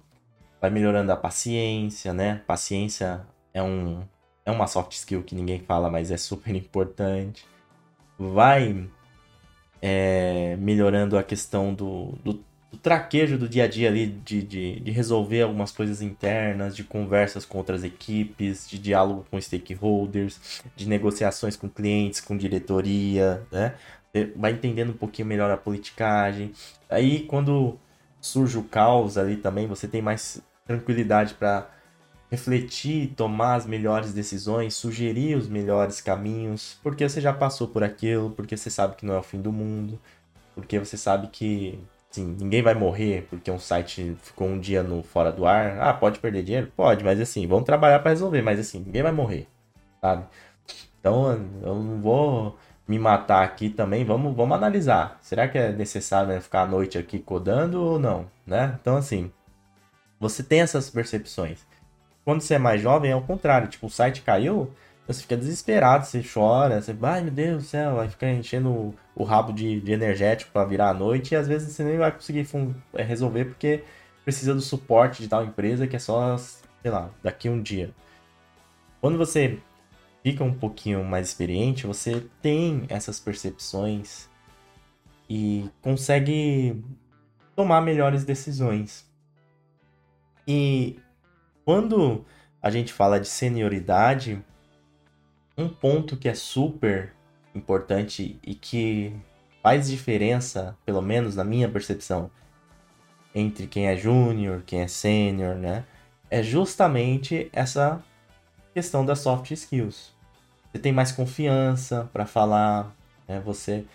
[0.59, 2.41] vai melhorando a paciência, né?
[2.47, 4.03] Paciência é um
[4.45, 7.45] é uma soft skill que ninguém fala, mas é super importante.
[8.17, 8.87] Vai
[9.81, 12.33] é, melhorando a questão do, do,
[12.71, 16.83] do, traquejo do dia a dia ali, de, de, de, resolver algumas coisas internas, de
[16.83, 23.75] conversas com outras equipes, de diálogo com stakeholders, de negociações com clientes, com diretoria, né?
[24.35, 26.53] Vai entendendo um pouquinho melhor a politicagem.
[26.89, 27.77] Aí, quando
[28.21, 31.69] surge o caos ali também, você tem mais tranquilidade para
[32.29, 38.31] refletir, tomar as melhores decisões, sugerir os melhores caminhos, porque você já passou por aquilo,
[38.31, 39.99] porque você sabe que não é o fim do mundo,
[40.55, 41.79] porque você sabe que
[42.11, 45.79] assim, ninguém vai morrer porque um site ficou um dia no fora do ar.
[45.79, 46.71] Ah, pode perder dinheiro?
[46.75, 49.47] Pode, mas assim, vamos trabalhar para resolver, mas assim, ninguém vai morrer,
[50.01, 50.25] sabe?
[50.99, 55.17] Então, eu não vou me matar aqui também, vamos, vamos analisar.
[55.21, 58.77] Será que é necessário né, ficar à noite aqui codando ou não, né?
[58.79, 59.31] Então, assim,
[60.19, 61.65] você tem essas percepções.
[62.23, 63.67] Quando você é mais jovem, é o contrário.
[63.67, 64.71] Tipo, o site caiu,
[65.07, 68.95] você fica desesperado, você chora, você, ai meu Deus do céu, vai ficar enchendo o,
[69.15, 72.11] o rabo de, de energético para virar a noite e às vezes você nem vai
[72.11, 72.47] conseguir
[72.93, 73.83] é, resolver porque
[74.23, 77.91] precisa do suporte de tal empresa que é só, sei lá, daqui um dia.
[78.99, 79.59] Quando você
[80.25, 84.27] fica um pouquinho mais experiente, você tem essas percepções
[85.29, 86.83] e consegue
[87.55, 89.07] tomar melhores decisões.
[90.47, 90.99] E
[91.63, 92.25] quando
[92.59, 94.43] a gente fala de senioridade,
[95.55, 97.13] um ponto que é super
[97.53, 99.15] importante e que
[99.61, 102.31] faz diferença, pelo menos na minha percepção,
[103.35, 105.85] entre quem é júnior, quem é sênior, né?
[106.31, 108.03] É justamente essa
[108.73, 110.14] questão das soft skills.
[110.75, 112.93] Você tem mais confiança para falar,
[113.25, 113.39] né?
[113.45, 113.85] Você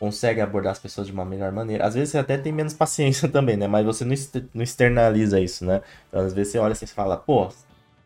[0.00, 1.86] consegue abordar as pessoas de uma melhor maneira.
[1.86, 3.68] Às vezes você até tem menos paciência também, né?
[3.68, 5.80] Mas você não externaliza isso, né?
[6.08, 7.48] Então, às vezes você olha assim e fala, pô,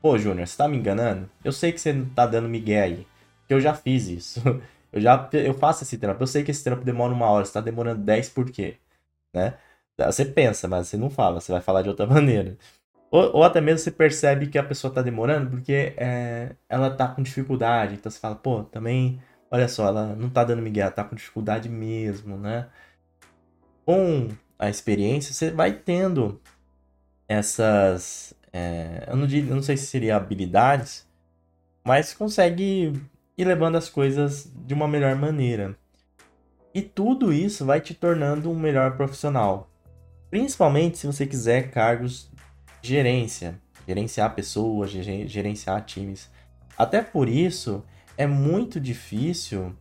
[0.02, 1.26] pô, Júnior, você tá me enganando?
[1.42, 3.06] Eu sei que você não tá dando migué aí.
[3.46, 4.42] Que eu já fiz isso.
[4.90, 6.22] Eu já eu faço esse trampo.
[6.22, 7.44] Eu sei que esse trampo demora uma hora.
[7.44, 8.78] Você tá demorando 10 por quê?
[9.34, 9.54] Né?
[9.98, 11.40] Você pensa, mas você não fala.
[11.40, 12.56] Você vai falar de outra maneira.
[13.10, 17.08] Ou, ou até mesmo você percebe que a pessoa tá demorando porque é, ela tá
[17.08, 17.94] com dificuldade.
[17.94, 21.16] Então você fala, pô, também Olha só, ela não tá dando migué, ela tá com
[21.16, 22.68] dificuldade mesmo, né?
[23.84, 26.40] Com a experiência, você vai tendo
[27.26, 28.34] essas.
[28.52, 31.06] É, eu, não eu não sei se seria habilidades,
[31.84, 32.92] mas consegue
[33.38, 35.74] ir levando as coisas de uma melhor maneira.
[36.74, 39.70] E tudo isso vai te tornando um melhor profissional.
[40.30, 42.30] Principalmente se você quiser cargos
[42.82, 46.30] gerência, gerenciar pessoas, gerenciar times.
[46.76, 47.84] Até por isso,
[48.16, 49.74] é muito difícil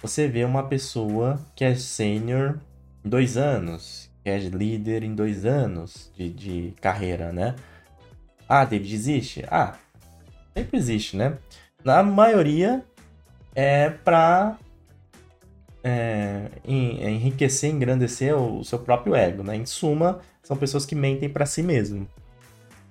[0.00, 2.60] você ver uma pessoa que é sênior
[3.04, 7.54] em dois anos, que é líder em dois anos de, de carreira, né?
[8.48, 9.44] Ah, David, existe?
[9.50, 9.76] Ah,
[10.54, 11.38] sempre existe, né?
[11.82, 12.84] Na maioria
[13.54, 14.58] é para
[15.82, 19.56] é, enriquecer, engrandecer o seu próprio ego, né?
[19.56, 22.08] Em suma, são pessoas que mentem para si mesmo.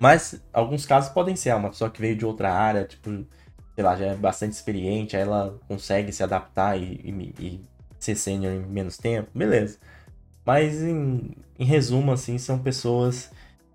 [0.03, 3.09] Mas alguns casos podem ser uma pessoa que veio de outra área, tipo
[3.73, 7.61] sei lá, já é bastante experiente, aí ela consegue se adaptar e, e, e
[7.97, 9.79] ser sênior em menos tempo, beleza.
[10.45, 13.31] Mas em, em resumo, assim, são pessoas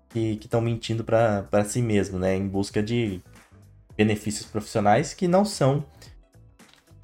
[0.09, 2.35] que estão mentindo para si mesmo, né?
[2.35, 3.19] Em busca de
[3.97, 5.83] benefícios profissionais que não são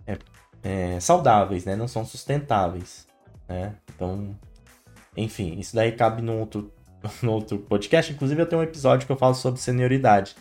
[0.06, 0.20] é,
[0.62, 1.76] é, saudáveis, né?
[1.76, 3.08] Não são sustentáveis,
[3.50, 3.76] né?
[3.96, 4.38] Então,
[5.18, 6.72] enfim, isso daí cabe num outro,
[7.22, 8.12] num outro podcast.
[8.12, 10.36] Inclusive, eu tenho um episódio que eu falo sobre senioridade.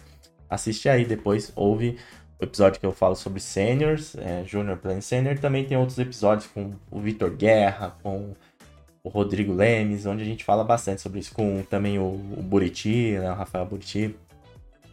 [0.49, 1.99] Assiste aí depois, ouve
[2.41, 5.39] o episódio que eu falo sobre seniors, é, Junior Plan Senior.
[5.39, 8.35] Também tem outros episódios com o Vitor Guerra, com
[9.03, 13.13] o Rodrigo Lemes, onde a gente fala bastante sobre isso, com também o, o Buriti,
[13.19, 14.17] né, o Rafael Buriti.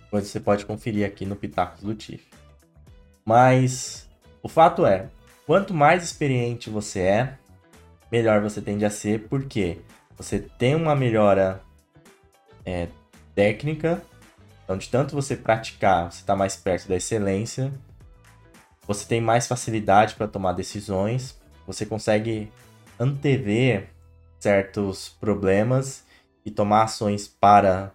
[0.10, 2.28] Coisa você pode conferir aqui no Pitacos do TIF.
[3.26, 4.10] Mas
[4.44, 5.08] o fato é,
[5.46, 7.38] quanto mais experiente você é,
[8.12, 9.78] melhor você tende a ser, porque
[10.22, 11.62] você tem uma melhora
[12.64, 12.88] é,
[13.34, 14.04] técnica,
[14.64, 17.74] Então, de tanto você praticar, você está mais perto da excelência,
[18.88, 22.52] você tem mais facilidade para tomar decisões, você consegue
[23.00, 23.90] antever
[24.40, 26.06] certos problemas
[26.46, 27.92] e tomar ações para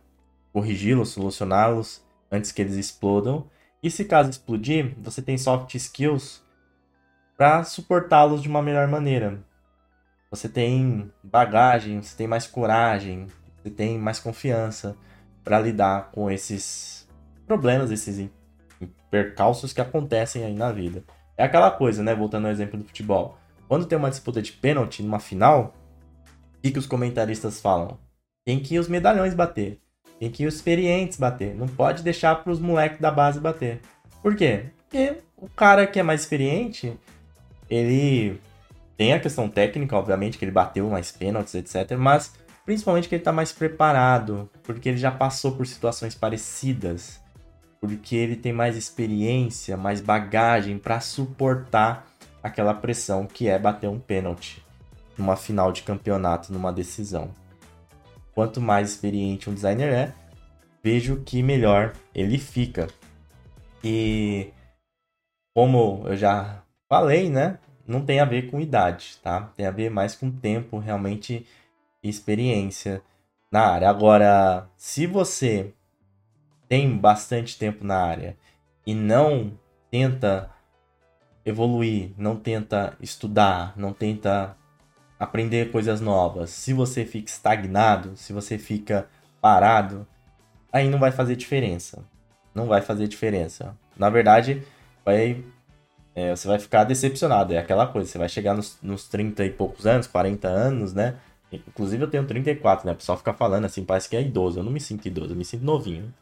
[0.53, 3.49] corrigi-los, solucioná-los antes que eles explodam.
[3.83, 6.43] E se caso explodir, você tem soft skills
[7.37, 9.43] para suportá-los de uma melhor maneira.
[10.31, 13.27] Você tem bagagem, você tem mais coragem,
[13.63, 14.97] você tem mais confiança
[15.45, 17.09] para lidar com esses
[17.47, 18.29] problemas, esses
[19.11, 21.05] percalços que acontecem aí na vida.
[21.37, 22.15] É aquela coisa, né?
[22.15, 23.39] Voltando ao exemplo do futebol.
[23.69, 25.75] Quando tem uma disputa de pênalti numa final,
[26.57, 27.99] o que, que os comentaristas falam?
[28.45, 29.81] Tem que os medalhões bater.
[30.19, 31.55] Tem que os experientes bater.
[31.55, 33.81] Não pode deixar para os moleques da base bater.
[34.23, 34.67] Por quê?
[34.89, 36.99] Porque o cara que é mais experiente,
[37.69, 38.41] ele
[38.97, 41.97] tem a questão técnica, obviamente, que ele bateu mais pênaltis, etc.
[41.99, 42.33] Mas
[42.65, 47.21] principalmente que ele está mais preparado, porque ele já passou por situações parecidas,
[47.81, 52.07] porque ele tem mais experiência, mais bagagem para suportar
[52.43, 54.65] aquela pressão que é bater um pênalti
[55.17, 57.31] numa final de campeonato, numa decisão.
[58.35, 60.13] Quanto mais experiente um designer é,
[60.83, 62.89] vejo que melhor ele fica.
[63.83, 64.51] E
[65.55, 67.59] como eu já falei, né?
[67.87, 69.53] Não tem a ver com idade, tá?
[69.57, 71.47] Tem a ver mais com tempo, realmente
[72.03, 73.03] experiência
[73.51, 73.89] na área.
[73.89, 75.73] Agora, se você
[76.69, 78.37] tem bastante tempo na área
[78.87, 79.59] e não
[79.91, 80.51] tenta
[81.45, 84.57] evoluir, não tenta estudar, não tenta
[85.19, 89.09] aprender coisas novas, se você fica estagnado, se você fica
[89.41, 90.07] parado,
[90.73, 92.05] aí não vai fazer diferença.
[92.55, 93.77] Não vai fazer diferença.
[93.97, 94.63] Na verdade,
[95.05, 95.45] vai,
[96.17, 97.53] é, você vai ficar decepcionado.
[97.53, 101.17] É aquela coisa, você vai chegar nos, nos 30 e poucos anos, 40 anos, né?
[101.53, 102.93] Inclusive eu tenho 34, né?
[102.93, 104.59] O pessoal fica falando assim, parece que é idoso.
[104.59, 106.13] Eu não me sinto idoso, eu me sinto novinho.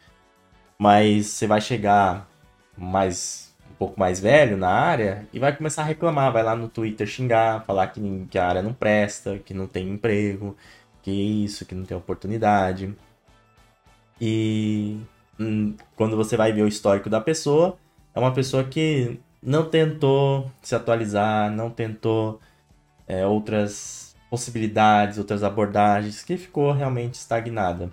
[0.77, 2.29] Mas você vai chegar
[2.77, 6.69] mais um pouco mais velho na área e vai começar a reclamar, vai lá no
[6.69, 10.57] Twitter xingar, falar que, que a área não presta, que não tem emprego,
[11.03, 12.95] que isso, que não tem oportunidade.
[14.21, 14.99] E
[15.39, 17.77] hum, quando você vai ver o histórico da pessoa,
[18.15, 22.41] é uma pessoa que não tentou se atualizar, não tentou
[23.07, 27.91] é, outras possibilidades, outras abordagens, que ficou realmente estagnada.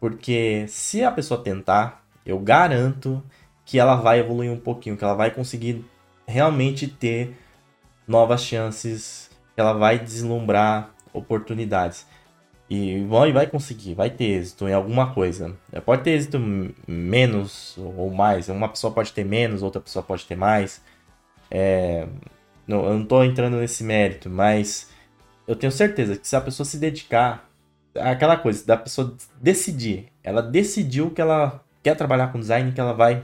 [0.00, 3.22] Porque se a pessoa tentar, eu garanto
[3.64, 5.84] que ela vai evoluir um pouquinho, que ela vai conseguir
[6.26, 7.36] realmente ter
[8.08, 12.06] novas chances, que ela vai deslumbrar oportunidades.
[12.68, 15.54] E vai, vai conseguir, vai ter êxito em alguma coisa.
[15.84, 16.40] Pode ter êxito
[16.88, 18.48] menos ou mais.
[18.48, 20.82] Uma pessoa pode ter menos, outra pessoa pode ter mais.
[21.56, 22.08] É,
[22.66, 24.90] não, eu não estou entrando nesse mérito, mas
[25.46, 27.48] eu tenho certeza que se a pessoa se dedicar,
[27.94, 32.92] aquela coisa, da pessoa decidir, ela decidiu que ela quer trabalhar com design, que ela
[32.92, 33.22] vai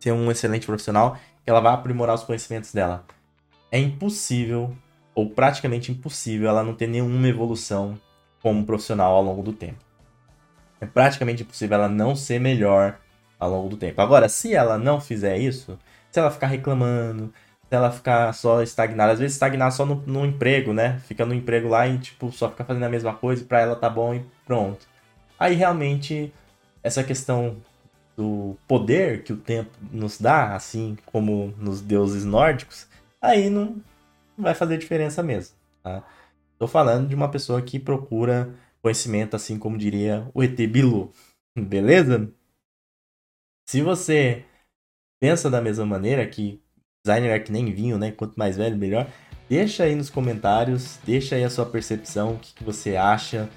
[0.00, 3.04] ser um excelente profissional, que ela vai aprimorar os conhecimentos dela.
[3.70, 4.74] É impossível,
[5.14, 8.00] ou praticamente impossível, ela não ter nenhuma evolução
[8.40, 9.84] como profissional ao longo do tempo.
[10.80, 12.98] É praticamente impossível ela não ser melhor
[13.38, 14.00] ao longo do tempo.
[14.00, 15.78] Agora, se ela não fizer isso,
[16.12, 17.32] se ela ficar reclamando,
[17.70, 19.12] ela ficar só estagnada.
[19.12, 20.98] Às vezes estagnar só no, no, emprego, né?
[21.06, 23.74] Fica no emprego lá e, tipo, só fica fazendo a mesma coisa e pra ela
[23.74, 24.86] tá bom e pronto.
[25.38, 26.32] Aí realmente
[26.82, 27.56] essa questão
[28.16, 32.86] do poder que o tempo nos dá, assim como nos deuses nórdicos,
[33.20, 33.80] aí não
[34.36, 36.04] vai fazer diferença mesmo, tá?
[36.58, 41.10] Tô falando de uma pessoa que procura conhecimento, assim como diria o ET Bilu,
[41.56, 42.30] beleza?
[43.66, 44.44] Se você
[45.22, 46.60] pensa da mesma maneira que
[47.06, 48.10] designer é que nem vinho, né?
[48.10, 49.06] Quanto mais velho, melhor.
[49.48, 53.48] Deixa aí nos comentários, deixa aí a sua percepção, o que, que você acha.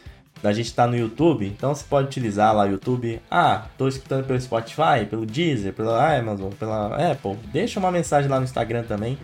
[0.43, 3.19] A gente tá no YouTube, então você pode utilizar lá o YouTube.
[3.32, 7.36] Ah, tô escutando pelo Spotify, pelo Deezer, pela Amazon, pela Apple.
[7.51, 9.17] Deixa uma mensagem lá no Instagram também.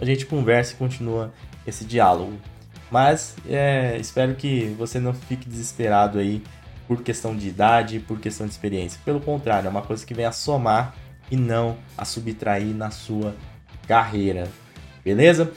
[0.00, 1.32] A gente conversa e continua
[1.66, 2.34] esse diálogo.
[2.88, 6.40] Mas é, espero que você não fique desesperado aí
[6.86, 9.00] por questão de idade, por questão de experiência.
[9.04, 10.94] Pelo contrário, é uma coisa que vem a somar
[11.34, 13.34] e não a subtrair na sua
[13.88, 14.48] carreira.
[15.04, 15.52] Beleza?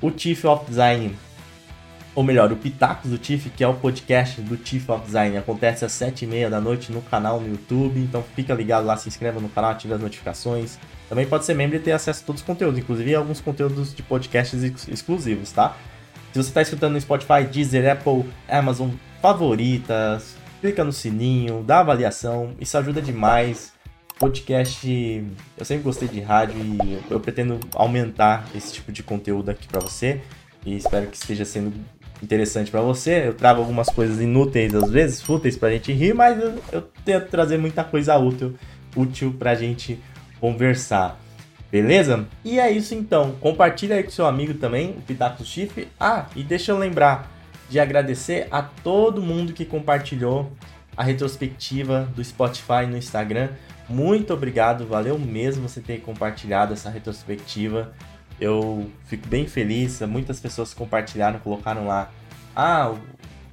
[0.00, 1.14] O Chief of Design,
[2.14, 5.84] ou melhor, o Pitacos do Chief, que é o podcast do Chief of Design, acontece
[5.84, 8.00] às 7h30 da noite no canal no YouTube.
[8.00, 10.78] Então fica ligado lá, se inscreva no canal, ative as notificações.
[11.08, 14.02] Também pode ser membro e ter acesso a todos os conteúdos, inclusive alguns conteúdos de
[14.02, 15.76] podcasts ex exclusivos, tá?
[16.32, 18.90] Se você está escutando no Spotify, Deezer, Apple, Amazon,
[19.20, 23.72] favoritas, clica no sininho, dá avaliação, isso ajuda demais
[24.20, 25.24] podcast,
[25.56, 29.80] eu sempre gostei de rádio e eu pretendo aumentar esse tipo de conteúdo aqui para
[29.80, 30.20] você
[30.64, 31.72] e espero que esteja sendo
[32.22, 33.28] interessante para você.
[33.28, 37.30] Eu trago algumas coisas inúteis às vezes, fúteis pra gente rir, mas eu, eu tento
[37.30, 38.54] trazer muita coisa útil,
[38.94, 39.98] útil pra gente
[40.38, 41.18] conversar.
[41.72, 42.26] Beleza?
[42.44, 43.36] E é isso então.
[43.40, 45.88] Compartilha aí com seu amigo também, o Pitaco Chifre.
[45.98, 47.32] Ah, e deixa eu lembrar
[47.70, 50.52] de agradecer a todo mundo que compartilhou
[50.94, 53.48] a retrospectiva do Spotify no Instagram.
[53.90, 57.92] Muito obrigado, valeu mesmo você ter compartilhado essa retrospectiva.
[58.40, 62.08] Eu fico bem feliz, muitas pessoas compartilharam, colocaram lá.
[62.54, 63.00] Ah, o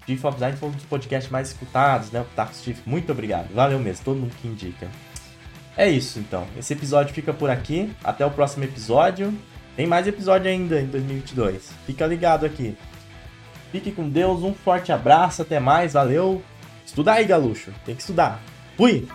[0.05, 2.21] Chief of Design foi um dos podcasts mais escutados, né?
[2.21, 2.77] O Tax Chief.
[2.85, 4.87] Muito obrigado, valeu mesmo, todo mundo que indica.
[5.75, 6.45] É isso então.
[6.55, 7.91] Esse episódio fica por aqui.
[8.03, 9.33] Até o próximo episódio.
[9.75, 11.71] Tem mais episódio ainda em 2022.
[11.85, 12.77] Fica ligado aqui.
[13.71, 16.41] Fique com Deus, um forte abraço, até mais, valeu.
[16.85, 17.71] Estuda aí, galucho.
[17.85, 18.41] Tem que estudar.
[18.75, 19.07] Fui!